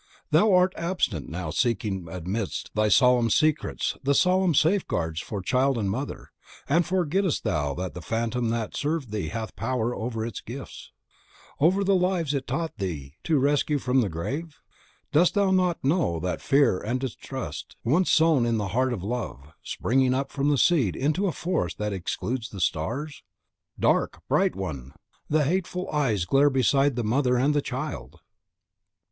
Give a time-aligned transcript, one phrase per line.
[0.33, 5.91] Art thou absent now seeking amidst thy solemn secrets the solemn safeguards for child and
[5.91, 6.31] mother,
[6.67, 10.91] and forgettest thou that the phantom that served thee hath power over its own gifts,
[11.59, 14.59] over the lives it taught thee to rescue from the grave?
[15.11, 19.49] Dost thou not know that Fear and Distrust, once sown in the heart of Love,
[19.61, 23.21] spring up from the seed into a forest that excludes the stars?
[23.79, 24.93] Dark, bright one!
[25.29, 28.19] the hateful eyes glare beside the mother and the child!